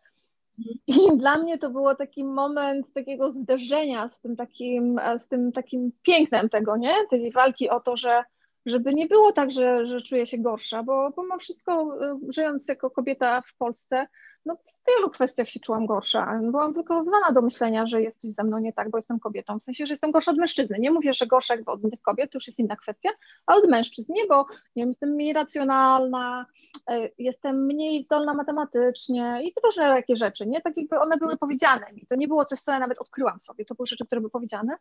[0.88, 5.52] I dla mnie to było taki moment takiego zderzenia z tym takim, e, z tym
[5.52, 6.96] takim pięknem tego, nie?
[7.10, 8.24] Tej walki o to, że
[8.65, 12.89] żeby nie było tak, że, że czuję się gorsza, bo pomimo wszystko, e, żyjąc jako
[12.89, 14.08] kobieta w Polsce,
[14.45, 16.39] no w wielu kwestiach się czułam gorsza.
[16.41, 19.60] Byłam wychowywana do myślenia, że jest coś ze mną nie tak, bo jestem kobietą.
[19.60, 20.78] W sensie, że jestem gorsza od mężczyzny.
[20.80, 23.10] Nie mówię, że gorsza od innych kobiet, to już jest inna kwestia,
[23.45, 24.45] a od mężczyzn, nie, bo
[24.76, 26.45] nie wiem, jestem mniej racjonalna,
[26.89, 30.62] e, jestem mniej zdolna matematycznie i różne takie rzeczy, nie?
[30.62, 32.06] Tak jakby one były powiedziane mi.
[32.06, 33.65] To nie było coś, co ja nawet odkryłam sobie.
[33.65, 34.76] To były rzeczy, które były powiedziane.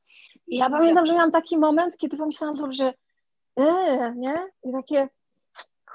[0.47, 2.93] I ja pamiętam, że miałam taki moment, kiedy pomyślałam sobie, że
[3.57, 4.49] yy, nie?
[4.65, 5.09] I takie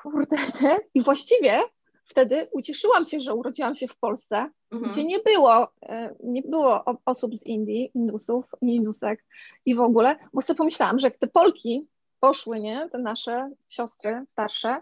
[0.01, 0.77] kurde, nie?
[0.93, 1.61] I właściwie
[2.05, 4.91] wtedy ucieszyłam się, że urodziłam się w Polsce, mhm.
[4.91, 9.25] gdzie nie było, e, nie było osób z Indii, Indusów, Indusek
[9.65, 11.87] i w ogóle, bo sobie pomyślałam, że jak te Polki
[12.19, 14.81] poszły, nie, te nasze siostry starsze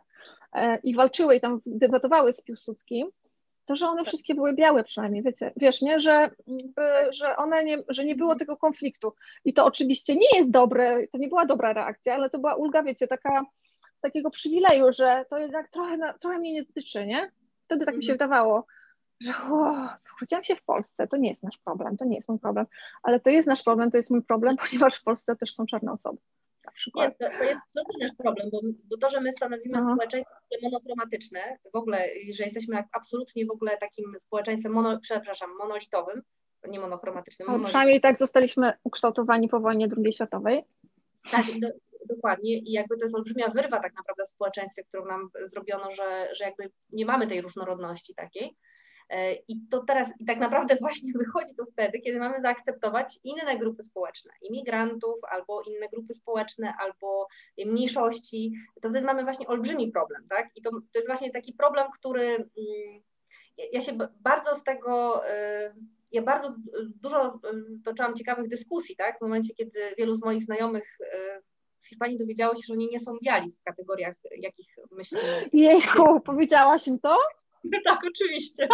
[0.53, 3.07] e, i walczyły i tam debatowały z Piłsudskim,
[3.65, 4.07] to że one tak.
[4.07, 6.29] wszystkie były białe przynajmniej, wiecie, wiesz, nie, że,
[7.11, 9.13] że one nie, że nie było tego konfliktu.
[9.45, 12.83] I to oczywiście nie jest dobre, to nie była dobra reakcja, ale to była ulga,
[12.83, 13.45] wiecie, taka
[13.93, 17.31] z takiego przywileju, że to jednak trochę, trochę mnie nie dotyczy, nie?
[17.65, 18.29] Wtedy tak mi się mhm.
[18.29, 18.65] wydawało,
[19.21, 19.33] że
[20.17, 22.65] urodziłam się w Polsce, to nie jest nasz problem, to nie jest mój problem,
[23.03, 25.91] ale to jest nasz problem, to jest mój problem, ponieważ w Polsce też są czarne
[25.91, 26.17] osoby.
[26.95, 29.93] Nie, to, to jest absolutnie nasz problem, bo, bo to, że my stanowimy Aha.
[29.93, 31.39] społeczeństwo monochromatyczne,
[31.73, 36.21] w ogóle, że jesteśmy absolutnie w ogóle takim społeczeństwem, mono, przepraszam, monolitowym,
[36.67, 37.45] nie monochromatycznym.
[37.47, 37.69] Monolitowym.
[37.69, 40.63] Przynajmniej tak zostaliśmy ukształtowani po wojnie II światowej.
[41.31, 41.67] Tak, do,
[42.15, 46.27] dokładnie i jakby to jest olbrzymia wyrwa tak naprawdę w społeczeństwie, którą nam zrobiono, że,
[46.35, 48.57] że jakby nie mamy tej różnorodności takiej.
[49.09, 53.57] E, I to teraz, i tak naprawdę właśnie wychodzi to wtedy, kiedy mamy zaakceptować inne
[53.57, 57.27] grupy społeczne, imigrantów, albo inne grupy społeczne, albo
[57.65, 60.49] mniejszości, to wtedy mamy właśnie olbrzymi problem, tak?
[60.55, 63.01] I to, to jest właśnie taki problem, który mm,
[63.71, 65.73] ja się bardzo z tego, e,
[66.11, 66.55] ja bardzo
[67.01, 67.39] dużo
[67.85, 69.17] toczyłam ciekawych dyskusji, tak?
[69.17, 71.41] W momencie, kiedy wielu z moich znajomych e,
[71.79, 75.49] w Hiszpanii dowiedziało się, że oni nie są biali w kategoriach, jakich myślimy.
[75.53, 77.17] Jejku, powiedziałaś im to?
[77.85, 78.67] tak, oczywiście.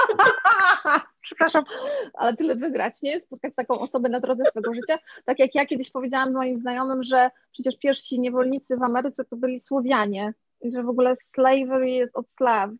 [1.21, 1.63] Przepraszam,
[2.13, 3.21] ale tyle wygrać, nie?
[3.21, 4.99] Spotkać taką osobę na drodze swego życia.
[5.25, 9.59] Tak jak ja kiedyś powiedziałam moim znajomym, że przecież pierwsi niewolnicy w Ameryce to byli
[9.59, 12.71] Słowianie i że w ogóle slavery jest od slaw.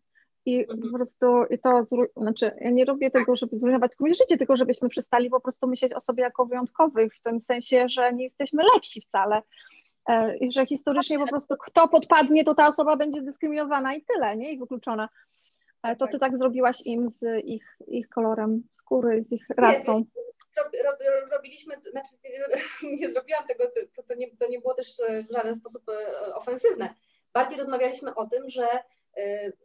[0.46, 0.80] I mhm.
[0.80, 4.88] po prostu i to, znaczy ja nie robię tego, żeby zrujnować komuś życie, tylko żebyśmy
[4.88, 9.00] przestali po prostu myśleć o sobie jako wyjątkowych, w tym sensie, że nie jesteśmy lepsi
[9.00, 9.42] wcale.
[10.08, 14.36] E, I że historycznie po prostu kto podpadnie, to ta osoba będzie dyskryminowana i tyle,
[14.36, 14.52] nie?
[14.52, 15.08] I wykluczona.
[15.98, 20.04] To ty tak zrobiłaś im z ich, ich kolorem skóry, z ich rasą.
[21.30, 22.10] robiliśmy, znaczy
[23.00, 23.64] nie zrobiłam tego,
[23.96, 25.82] to, to, nie, to nie było też w żaden sposób
[26.34, 26.94] ofensywne.
[27.32, 28.66] Bardziej rozmawialiśmy o tym, że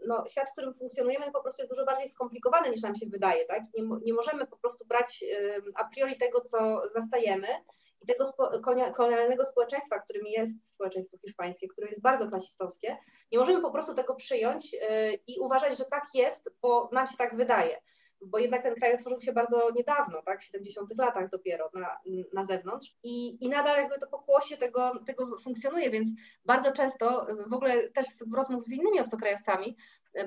[0.08, 3.46] no, świat, w którym funkcjonujemy, po prostu jest dużo bardziej skomplikowany niż nam się wydaje.
[3.46, 3.64] Tak?
[3.74, 5.26] Nie, nie możemy po prostu brać
[5.76, 7.48] a priori tego, co zastajemy
[8.02, 8.52] i tego spo,
[8.96, 12.98] kolonialnego społeczeństwa, którym jest społeczeństwo hiszpańskie, które jest bardzo klasistowskie.
[13.32, 14.76] Nie możemy po prostu tego przyjąć
[15.28, 17.78] i uważać, że tak jest, bo nam się tak wydaje.
[18.22, 21.98] Bo jednak ten kraj otworzył się bardzo niedawno, tak, w 70 latach dopiero na,
[22.34, 22.96] na zewnątrz.
[23.04, 26.10] I, i nadal jakby to pokłosie tego, tego funkcjonuje, więc
[26.46, 29.78] bardzo często w ogóle też w rozmów z innymi obcokrajowcami,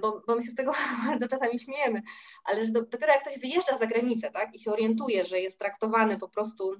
[0.01, 0.73] bo, bo my się z tego
[1.07, 2.03] bardzo czasami śmiejemy,
[2.45, 6.19] ale że dopiero jak ktoś wyjeżdża za granicę, tak, i się orientuje, że jest traktowany
[6.19, 6.77] po prostu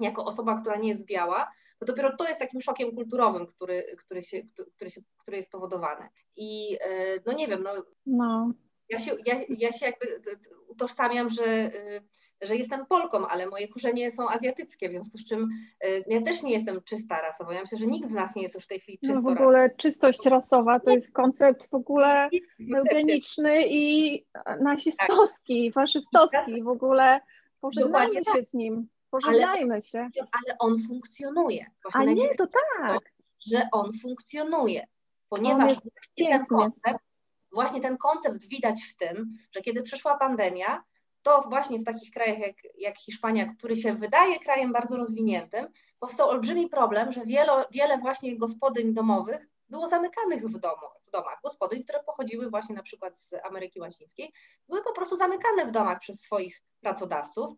[0.00, 4.22] jako osoba, która nie jest biała, to dopiero to jest takim szokiem kulturowym, który, który,
[4.22, 4.42] się,
[4.76, 6.08] który, się, który jest powodowany.
[6.36, 7.70] I e, no nie wiem, no,
[8.06, 8.52] no
[8.90, 10.22] ja się, ja, ja się jakby
[10.68, 12.02] utożsamiam, że, y,
[12.42, 15.48] że jestem Polką, ale moje korzenie są azjatyckie, w związku z czym
[15.84, 17.52] y, ja też nie jestem czysta rasowo.
[17.52, 19.26] Ja myślę, że nikt z nas nie jest już w tej chwili czysto No w
[19.26, 22.28] ogóle czystość rasowa to jest koncept w ogóle
[22.76, 24.24] eugeniczny i
[24.60, 25.74] nazistowski, tak.
[25.74, 26.62] faszystowski.
[26.62, 27.20] W ogóle
[27.60, 28.88] pożegnajmy się z nim.
[29.10, 30.08] Pożegnajmy ale, się.
[30.20, 31.66] Ale on funkcjonuje.
[31.92, 33.12] A nie, to tak.
[33.52, 34.86] że on funkcjonuje,
[35.28, 35.72] ponieważ
[36.16, 37.10] ten koncept
[37.52, 40.84] właśnie ten koncept widać w tym, że kiedy przyszła pandemia,
[41.22, 45.68] to właśnie w takich krajach jak, jak Hiszpania, który się wydaje krajem bardzo rozwiniętym,
[46.00, 51.38] powstał olbrzymi problem, że wiele, wiele właśnie gospodyń domowych było zamykanych w, domu, w domach.
[51.44, 54.32] Gospodyń, które pochodziły właśnie na przykład z Ameryki Łacińskiej,
[54.68, 57.54] były po prostu zamykane w domach przez swoich pracodawców,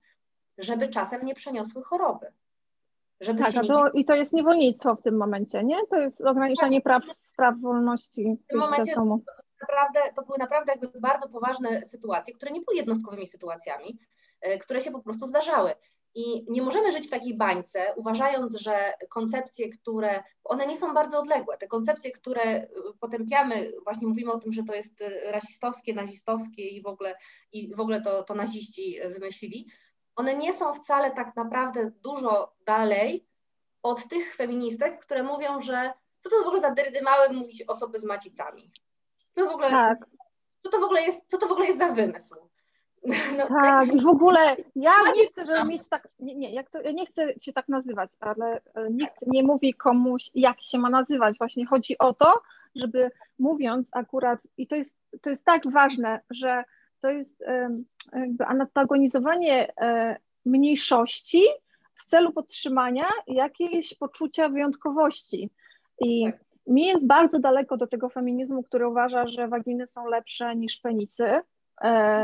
[0.58, 2.26] żeby czasem nie przeniosły choroby.
[3.20, 5.76] Żeby tak, to, i to jest niewolnictwo w tym momencie, nie?
[5.90, 6.84] To jest ograniczanie tak.
[6.84, 7.02] praw,
[7.36, 8.36] praw wolności.
[8.44, 8.94] W tym momencie
[9.62, 13.98] naprawdę, to były naprawdę jakby bardzo poważne sytuacje, które nie były jednostkowymi sytuacjami,
[14.40, 15.72] e, które się po prostu zdarzały.
[16.14, 21.20] I nie możemy żyć w takiej bańce, uważając, że koncepcje, które, one nie są bardzo
[21.20, 22.68] odległe, te koncepcje, które e,
[23.00, 27.14] potępiamy, właśnie mówimy o tym, że to jest e, rasistowskie, nazistowskie i w ogóle,
[27.52, 29.66] i w ogóle to, to naziści wymyślili,
[30.16, 33.26] one nie są wcale tak naprawdę dużo dalej
[33.82, 38.04] od tych feministek, które mówią, że co to w ogóle za dyrdymały mówić osoby z
[38.04, 38.70] macicami.
[39.32, 40.06] Co w ogóle, tak.
[40.62, 42.34] co to w ogóle jest, co to w ogóle jest za wymysł?
[43.38, 46.80] No, tak, i w ogóle ja nie chcę, żeby mieć tak, nie, nie, jak to,
[46.80, 50.90] ja nie chcę się tak nazywać, ale e, nikt nie mówi komuś, jak się ma
[50.90, 51.38] nazywać.
[51.38, 52.42] Właśnie chodzi o to,
[52.74, 56.64] żeby mówiąc akurat, i to jest, to jest tak ważne, że
[57.02, 57.44] to jest
[58.12, 61.42] jakby antagonizowanie e, mniejszości
[61.94, 65.50] w celu podtrzymania jakiejś poczucia wyjątkowości.
[66.00, 66.40] I tak.
[66.66, 71.40] Mi jest bardzo daleko do tego feminizmu, który uważa, że waginy są lepsze niż penisy,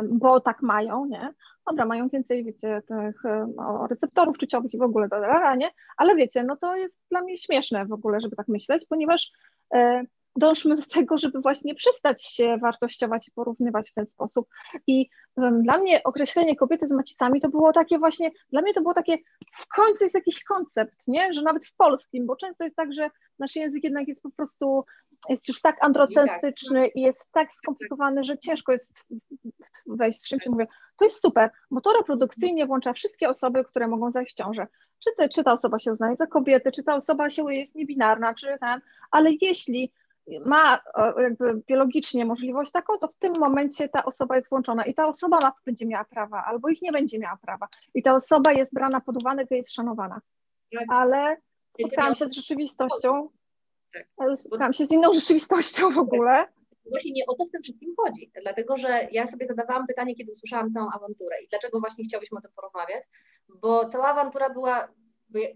[0.05, 1.35] bo tak mają, nie?
[1.67, 3.23] Dobra, mają więcej, wiecie, tych
[3.57, 5.09] no, receptorów czyciowych i w ogóle,
[5.57, 5.71] nie?
[5.97, 9.33] Ale wiecie, no to jest dla mnie śmieszne w ogóle, żeby tak myśleć, ponieważ
[9.75, 10.03] e,
[10.38, 14.48] dążmy do tego, żeby właśnie przestać się wartościować i porównywać w ten sposób.
[14.87, 18.81] I um, dla mnie określenie kobiety z macicami to było takie właśnie, dla mnie to
[18.81, 19.18] było takie,
[19.53, 21.33] w końcu jest jakiś koncept, nie?
[21.33, 24.85] Że nawet w polskim, bo często jest tak, że nasz język jednak jest po prostu,
[25.29, 29.05] jest już tak androcentryczny i jest tak skomplikowany, że ciężko jest
[29.87, 30.66] wejść, z czym się mówię.
[30.98, 34.66] To jest super, bo to reprodukcyjnie włącza wszystkie osoby, które mogą zajść w ciążę.
[35.05, 38.35] Czy, te, czy ta osoba się uznaje za kobietę, czy ta osoba się jest niebinarna,
[38.35, 39.92] czy ten, ale jeśli
[40.45, 40.81] ma
[41.23, 45.41] jakby biologicznie możliwość taką, to w tym momencie ta osoba jest włączona i ta osoba
[45.41, 47.69] ma, będzie miała prawa, albo ich nie będzie miała prawa.
[47.95, 50.21] I ta osoba jest brana pod uwagę, jest szanowana.
[50.75, 50.85] Tak.
[50.88, 51.37] Ale
[51.79, 53.29] spotkałam się z rzeczywistością,
[53.93, 54.41] tak.
[54.41, 56.47] spotkałam się z inną rzeczywistością w ogóle.
[56.91, 60.33] Właśnie nie o to w tym wszystkim chodzi, dlatego że ja sobie zadawałam pytanie, kiedy
[60.33, 63.03] usłyszałam całą awanturę i dlaczego właśnie chciałyśmy o tym porozmawiać,
[63.49, 64.88] bo cała awantura była,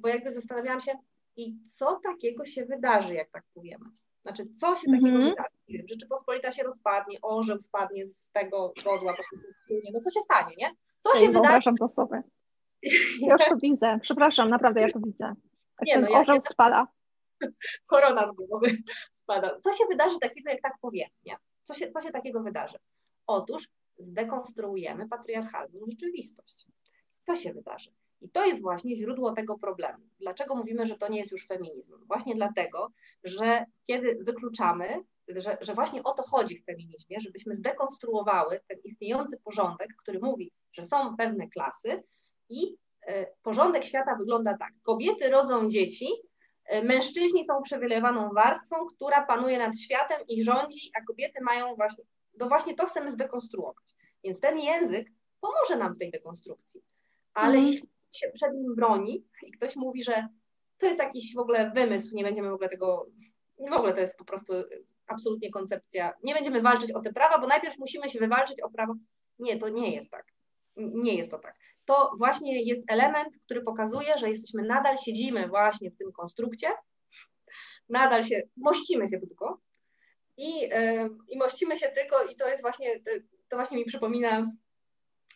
[0.01, 0.93] bo jakby zastanawiałam się,
[1.37, 3.85] i co takiego się wydarzy, jak tak powiemy.
[4.23, 5.31] Znaczy, co się takiego mm -hmm.
[5.31, 5.57] wydarzy?
[5.69, 9.15] Nie wiem, Rzeczypospolita się rozpadnie, orzeł spadnie z tego godła,
[9.93, 10.71] no co się stanie, nie?
[11.01, 11.43] Co Ej, się wydarzy?
[11.43, 12.23] Wyobrażam to sobie.
[13.21, 13.99] Ja już to widzę.
[14.03, 15.35] Przepraszam, naprawdę ja to widzę.
[15.83, 16.87] Nie, no, orzeł ja, spada.
[17.87, 18.77] Korona z głowy
[19.23, 19.61] spada.
[19.61, 21.37] Co się wydarzy takiego, jak tak powiem, nie?
[21.65, 22.79] Co się, co się takiego wydarzy?
[23.27, 26.67] Otóż zdekonstruujemy patriarchalną rzeczywistość.
[27.27, 27.91] To się wydarzy.
[28.23, 29.99] I to jest właśnie źródło tego problemu.
[30.21, 32.07] Dlaczego mówimy, że to nie jest już feminizm?
[32.07, 32.89] Właśnie dlatego,
[33.25, 39.39] że kiedy wykluczamy, że, że właśnie o to chodzi w feminizmie, żebyśmy zdekonstruowały ten istniejący
[39.45, 42.03] porządek, który mówi, że są pewne klasy
[42.49, 44.73] i e, porządek świata wygląda tak.
[44.83, 46.09] Kobiety rodzą dzieci,
[46.65, 52.05] e, mężczyźni są uprzywilejowaną warstwą, która panuje nad światem i rządzi, a kobiety mają właśnie,
[52.39, 53.85] no właśnie to chcemy zdekonstruować.
[54.25, 55.09] Więc ten język
[55.41, 56.83] pomoże nam w tej dekonstrukcji
[57.35, 57.67] ale mm.
[57.67, 60.29] jeśli się przed nim broni i ktoś mówi, że
[60.79, 63.07] to jest jakiś w ogóle wymysł, nie będziemy w ogóle tego,
[63.71, 64.53] w ogóle to jest po prostu
[65.07, 68.95] absolutnie koncepcja, nie będziemy walczyć o te prawa, bo najpierw musimy się wywalczyć o prawo.
[69.39, 70.27] Nie, to nie jest tak.
[70.77, 71.55] Nie jest to tak.
[71.85, 76.69] To właśnie jest element, który pokazuje, że jesteśmy nadal siedzimy właśnie w tym konstrukcie,
[77.89, 79.61] nadal się, mościmy się tylko
[80.37, 83.01] i, yy, i mościmy się tylko i to jest właśnie,
[83.49, 84.53] to właśnie mi przypomina,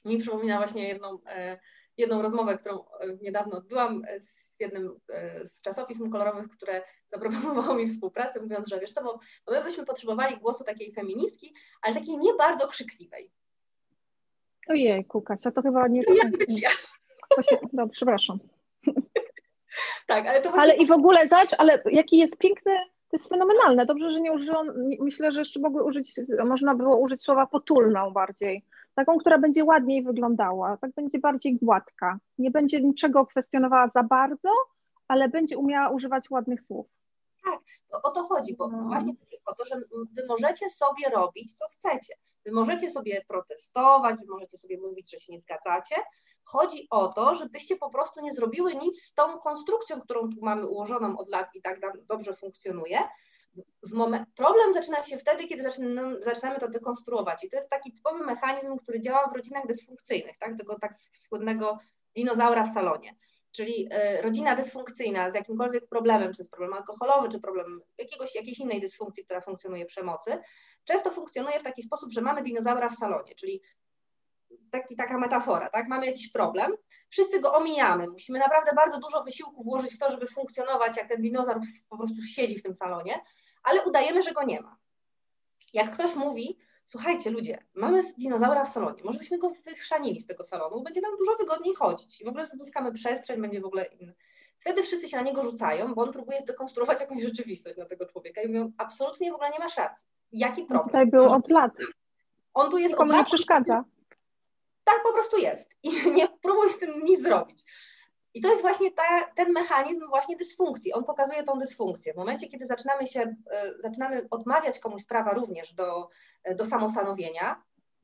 [0.04, 1.58] mi przypomina właśnie jedną, yy,
[1.96, 5.00] jedną rozmowę, którą e, niedawno odbyłam z jednym
[5.44, 6.82] z czasopism kolorowych, które
[7.12, 11.94] zaproponowało mi współpracę, mówiąc, że wiesz co, bo, my byśmy potrzebowali głosu takiej feministki, ale
[11.94, 13.30] takiej nie bardzo krzykliwej.
[14.68, 16.04] Ojej, Kasia, to chyba nie...
[16.04, 16.70] To jak być ja.
[17.50, 17.56] Się...
[17.72, 18.38] Dobrze, przepraszam.
[20.06, 20.72] Tak, ale to właśnie...
[20.72, 22.72] Ale i w ogóle, zobacz, ale jaki jest piękny,
[23.08, 23.86] to jest fenomenalne.
[23.86, 28.64] Dobrze, że nie użyłam, myślę, że jeszcze mogły użyć, można było użyć słowa potulną bardziej.
[28.96, 32.18] Taką, która będzie ładniej wyglądała, tak będzie bardziej gładka.
[32.38, 34.48] Nie będzie niczego kwestionowała za bardzo,
[35.08, 36.86] ale będzie umiała używać ładnych słów.
[37.44, 37.60] Tak,
[38.02, 38.82] o to chodzi, bo no.
[38.82, 39.12] właśnie
[39.46, 39.80] o to, że
[40.12, 42.14] wy możecie sobie robić, co chcecie.
[42.44, 45.96] Wy możecie sobie protestować, wy możecie sobie mówić, że się nie zgadzacie.
[46.44, 50.66] Chodzi o to, żebyście po prostu nie zrobiły nic z tą konstrukcją, którą tu mamy
[50.66, 52.98] ułożoną od lat i tak dobrze funkcjonuje.
[54.36, 57.44] Problem zaczyna się wtedy, kiedy zaczynamy, zaczynamy to dekonstruować.
[57.44, 60.58] I to jest taki typowy mechanizm, który działa w rodzinach dysfunkcyjnych, tak?
[60.58, 60.92] tego tak
[61.28, 61.78] słynnego
[62.14, 63.16] dinozaura w salonie
[63.56, 68.58] czyli e, rodzina dysfunkcyjna z jakimkolwiek problemem, czy jest problem alkoholowy, czy problem jakiegoś, jakiejś
[68.58, 70.38] innej dysfunkcji, która funkcjonuje przemocy,
[70.84, 73.62] często funkcjonuje w taki sposób, że mamy dinozaura w salonie, czyli
[74.70, 75.88] taki, taka metafora, tak?
[75.88, 76.72] Mamy jakiś problem,
[77.10, 81.22] wszyscy go omijamy, musimy naprawdę bardzo dużo wysiłku włożyć w to, żeby funkcjonować, jak ten
[81.22, 83.20] dinozaur po prostu siedzi w tym salonie,
[83.66, 84.76] ale udajemy, że go nie ma.
[85.72, 90.44] Jak ktoś mówi, słuchajcie ludzie, mamy dinozaura w salonie, może byśmy go wychrzanili z tego
[90.44, 94.14] salonu, będzie nam dużo wygodniej chodzić i w ogóle zyskamy przestrzeń, będzie w ogóle inny.
[94.58, 98.42] Wtedy wszyscy się na niego rzucają, bo on próbuje zdekonstruować jakąś rzeczywistość na tego człowieka
[98.42, 100.06] i mówią, absolutnie w ogóle nie masz racji.
[100.32, 100.84] Jaki problem?
[100.86, 101.72] Tutaj był od lat.
[102.54, 103.26] On tu jest Nikomu od lat.
[103.26, 103.84] nie przeszkadza.
[104.84, 107.64] Tak po prostu jest i nie próbuj z tym nic zrobić.
[108.36, 109.02] I to jest właśnie ta,
[109.34, 110.92] ten mechanizm właśnie dysfunkcji.
[110.92, 112.12] On pokazuje tą dysfunkcję.
[112.12, 116.08] W momencie, kiedy zaczynamy się, e, zaczynamy odmawiać komuś prawa również do,
[116.44, 117.62] e, do samostanowienia,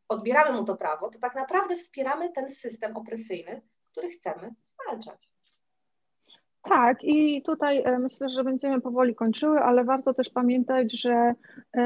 [0.09, 5.31] odbieramy mu to prawo, to tak naprawdę wspieramy ten system opresyjny, który chcemy zwalczać.
[6.63, 11.35] Tak, i tutaj e, myślę, że będziemy powoli kończyły, ale warto też pamiętać, że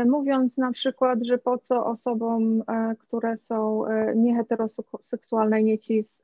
[0.06, 2.62] mówiąc na przykład, że po co osobom,
[2.98, 6.22] które są nieheteroseksualne, nie cis,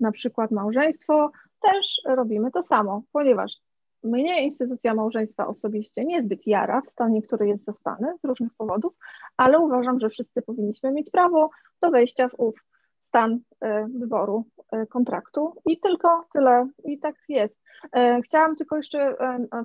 [0.00, 1.30] na przykład małżeństwo,
[1.62, 3.52] też robimy to samo, ponieważ
[4.02, 8.94] mnie instytucja małżeństwa osobiście niezbyt jara w stanie, który jest zastany z różnych powodów,
[9.36, 12.54] ale uważam, że wszyscy powinniśmy mieć prawo do wejścia w ów
[13.10, 17.62] stan e, wyboru e, kontraktu i tylko tyle i tak jest.
[17.92, 19.16] E, chciałam tylko jeszcze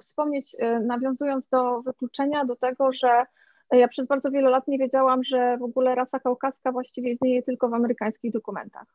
[0.02, 3.26] wspomnieć, nawiązując do wykluczenia, do tego, że
[3.72, 7.70] ja przez bardzo wiele lat nie wiedziałam, że w ogóle rasa kaukaska właściwie istnieje tylko
[7.70, 8.88] w amerykańskich dokumentach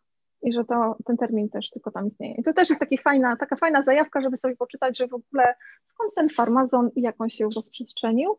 [0.43, 2.35] i że to, ten termin też tylko tam istnieje.
[2.35, 5.55] I to też jest taki fajna, taka fajna zajawka, żeby sobie poczytać, że w ogóle
[5.87, 8.39] skąd ten farmazon i jak on się rozprzestrzenił.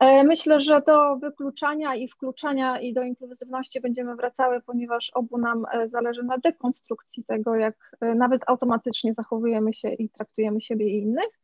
[0.00, 5.66] E, myślę, że do wykluczania i wkluczania i do inkluzywności będziemy wracały, ponieważ obu nam
[5.72, 11.02] e, zależy na dekonstrukcji tego, jak e, nawet automatycznie zachowujemy się i traktujemy siebie i
[11.02, 11.40] innych.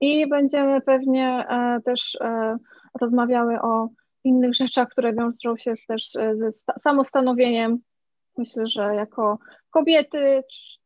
[0.00, 1.46] I będziemy pewnie
[1.84, 2.18] też
[3.00, 3.88] rozmawiały o
[4.24, 6.50] innych rzeczach, które wiążą się też ze
[6.80, 7.78] samostanowieniem
[8.38, 9.38] Myślę, że jako
[9.70, 10.42] kobiety,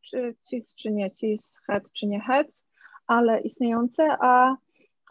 [0.09, 2.63] czy cis, czy nie cis, het, czy nie het,
[3.07, 4.55] ale istniejące, a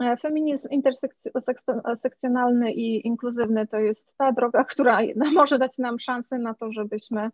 [0.01, 4.99] e, feminizm intersekcjonalny i inkluzywny to jest ta droga, która
[5.33, 7.31] może dać nam szansę na to, żebyśmy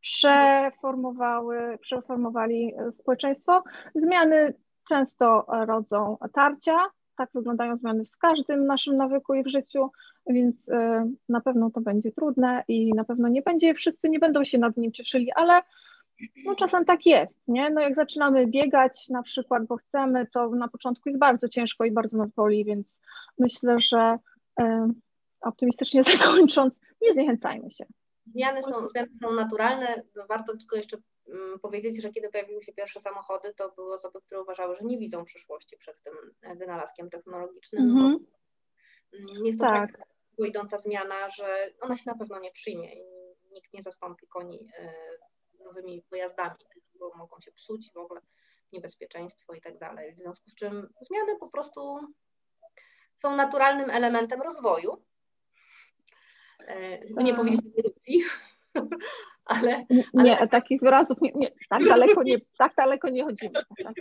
[0.00, 3.62] przeformowały, przeformowali społeczeństwo.
[3.94, 4.54] Zmiany
[4.88, 6.78] często rodzą tarcia,
[7.20, 9.90] tak wyglądają zmiany w każdym naszym nawyku i w życiu,
[10.26, 14.44] więc e, na pewno to będzie trudne i na pewno nie będzie, wszyscy nie będą
[14.44, 15.62] się nad nim cieszyli, ale
[16.44, 17.70] no czasem tak jest, nie?
[17.70, 21.90] No jak zaczynamy biegać na przykład, bo chcemy, to na początku jest bardzo ciężko i
[21.90, 22.98] bardzo nas boli, więc
[23.38, 24.18] myślę, że
[24.60, 24.92] e,
[25.40, 27.84] optymistycznie zakończąc, nie zniechęcajmy się.
[28.24, 30.96] Zmiany są, zmiany są naturalne, warto tylko jeszcze
[31.62, 35.24] powiedzieć, że kiedy pojawiły się pierwsze samochody, to były osoby, które uważały, że nie widzą
[35.24, 37.82] przyszłości przed tym e, wynalazkiem technologicznym.
[37.82, 39.44] Mm -hmm.
[39.44, 39.92] Jest to tak.
[39.92, 40.06] tak
[40.46, 43.02] idąca zmiana, że ona się na pewno nie przyjmie i
[43.52, 44.92] nikt nie zastąpi koni e,
[45.64, 46.58] nowymi pojazdami,
[46.94, 48.20] bo mogą się psuć w ogóle
[48.72, 50.14] niebezpieczeństwo i tak dalej.
[50.14, 52.00] W związku z czym zmiany po prostu
[53.16, 55.04] są naturalnym elementem rozwoju.
[57.08, 58.24] Żeby nie powiedzieć ewolucji,
[59.44, 59.84] ale...
[60.14, 60.48] Nie, ale...
[60.48, 63.52] takich wyrazów nie, nie, tak, daleko nie, tak daleko nie chodzimy.
[63.84, 63.94] Tak.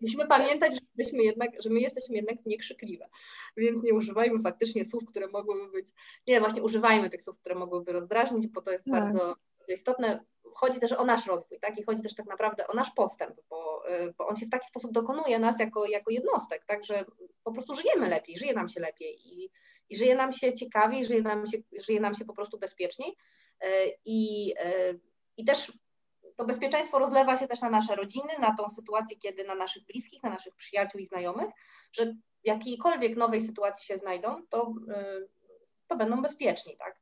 [0.00, 0.72] Musimy pamiętać,
[1.12, 3.08] jednak, że my jesteśmy jednak niekrzykliwe,
[3.56, 5.86] więc nie używajmy faktycznie słów, które mogłyby być,
[6.26, 8.94] nie, właśnie używajmy tych słów, które mogłyby rozdrażnić, bo to jest tak.
[8.94, 9.36] bardzo
[9.68, 10.24] istotne.
[10.54, 11.78] Chodzi też o nasz rozwój, tak?
[11.78, 14.68] I chodzi też tak naprawdę o nasz postęp, bo, y, bo on się w taki
[14.68, 16.84] sposób dokonuje nas jako, jako jednostek, tak?
[16.84, 17.04] Że
[17.44, 19.50] po prostu żyjemy lepiej, żyje nam się lepiej i,
[19.90, 23.16] i żyje nam się ciekawiej, żyje nam się, żyje nam się po prostu bezpieczniej.
[23.64, 23.66] Y,
[24.04, 25.00] I, y,
[25.36, 25.72] i też
[26.36, 30.22] to bezpieczeństwo rozlewa się też na nasze rodziny, na tą sytuację, kiedy na naszych bliskich,
[30.22, 31.50] na naszych przyjaciół i znajomych,
[31.92, 32.14] że w
[32.44, 35.28] jakiejkolwiek nowej sytuacji się znajdą, to, y,
[35.88, 37.00] to będą bezpieczni, tak?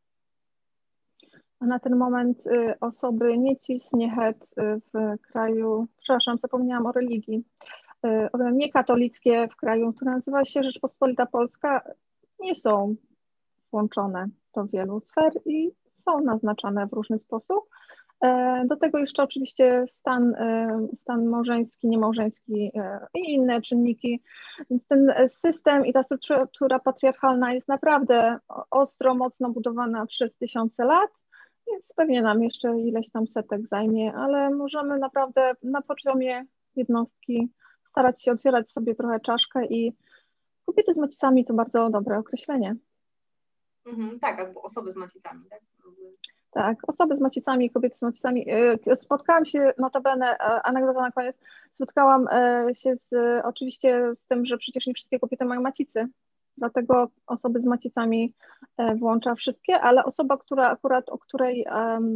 [1.61, 6.86] A na ten moment y, osoby nie cis, nie het y, w kraju, przepraszam, zapomniałam
[6.86, 7.45] o religii,
[8.53, 11.82] niekatolickie w kraju, który nazywa się Rzeczpospolita Polska,
[12.41, 12.95] nie są
[13.72, 17.68] włączone do wielu sfer i są naznaczane w różny sposób.
[18.24, 24.22] E, do tego jeszcze oczywiście stan, e, stan małżeński, niemałżeński e, i inne czynniki.
[24.89, 28.39] Ten system i ta struktura patriarchalna jest naprawdę
[28.70, 31.11] ostro, mocno budowana przez tysiące lat,
[31.66, 36.45] więc pewnie nam jeszcze ileś tam setek zajmie, ale możemy naprawdę na poziomie
[36.76, 37.53] jednostki
[37.91, 39.93] starać się otwierać sobie trochę czaszkę i
[40.69, 42.77] kobiety z macicami to bardzo dobre określenie.
[43.87, 45.61] Mhm, tak, albo osoby z macicami, tak?
[46.51, 48.47] Tak, osoby z macicami, kobiety z macicami.
[48.51, 51.37] E, spotkałam się, notabene, e, anegdota na koniec,
[51.75, 53.11] spotkałam e, się z,
[53.45, 56.09] oczywiście z tym, że przecież nie wszystkie kobiety mają macicy,
[56.57, 58.35] dlatego osoby z macicami
[58.97, 61.66] włącza wszystkie, ale osoba, która akurat, o której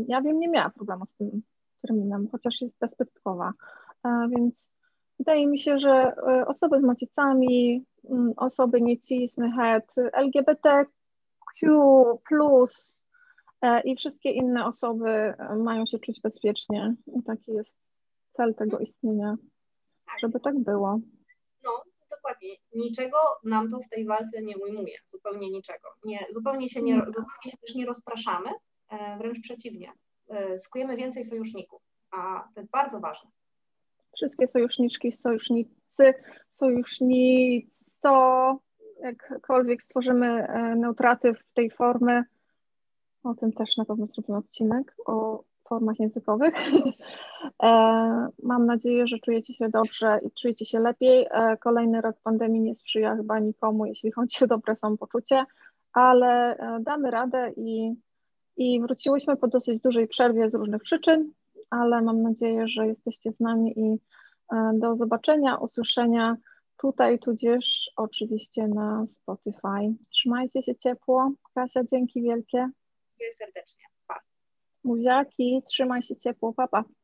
[0.09, 1.43] ja wiem, nie miała problemu z tym
[1.83, 3.53] terminem, chociaż jest bezpestkowa,
[4.29, 4.69] więc
[5.19, 7.85] wydaje mi się, że osoby z macicami,
[8.37, 10.89] osoby nie cis, het, LGBTQ+,
[13.63, 16.95] E, i wszystkie inne osoby e, mają się czuć bezpiecznie.
[17.07, 17.75] I taki jest
[18.33, 19.37] cel tego istnienia,
[20.07, 20.17] tak.
[20.23, 21.01] żeby tak było.
[21.65, 22.49] No, dokładnie.
[22.75, 25.89] Niczego nam to w tej walce nie ujmuje, zupełnie niczego.
[26.05, 28.51] Nie, zupełnie, się nie, zupełnie się też nie rozpraszamy,
[28.89, 29.93] e, wręcz przeciwnie.
[30.57, 33.31] Skujemy więcej sojuszników, a to jest bardzo ważne.
[34.17, 36.15] Wszystkie sojuszniczki, sojusznicy,
[38.03, 38.59] sojusznico,
[39.03, 40.47] jakkolwiek stworzymy
[40.77, 42.25] neutraty w tej formy,
[43.25, 46.55] o tym też na pewno zrobimy odcinek, o formach językowych.
[47.63, 47.69] E,
[48.43, 51.27] mam nadzieję, że czujecie się dobrze i czujecie się lepiej.
[51.31, 55.45] E, kolejny rok pandemii nie sprzyja chyba nikomu, jeśli chodzi o dobre samopoczucie,
[55.93, 57.95] ale e, damy radę i,
[58.57, 61.33] i wróciłyśmy po dosyć dużej przerwie z różnych przyczyn,
[61.71, 63.99] ale mam nadzieję, że jesteście z nami i
[64.75, 66.37] do zobaczenia, usłyszenia
[66.83, 69.95] tutaj, tudzież oczywiście na Spotify.
[70.11, 71.33] Trzymajcie się ciepło.
[71.55, 72.69] Kasia, dzięki wielkie
[73.39, 73.85] serdecznie.
[74.07, 74.21] Pa.
[74.85, 76.83] Buziaki, trzymaj się ciepło, papa.
[76.83, 77.02] Pa.